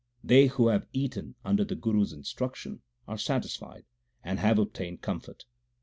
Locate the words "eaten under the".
0.93-1.75